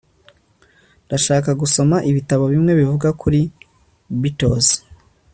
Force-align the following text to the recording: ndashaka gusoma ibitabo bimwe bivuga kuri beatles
ndashaka 1.05 1.49
gusoma 1.61 1.97
ibitabo 2.09 2.43
bimwe 2.53 2.71
bivuga 2.79 3.09
kuri 3.21 3.39
beatles 4.21 4.67